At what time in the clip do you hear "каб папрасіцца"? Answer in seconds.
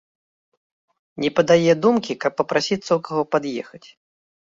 2.25-2.79